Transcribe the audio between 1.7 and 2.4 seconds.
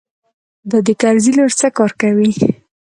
کار کوي.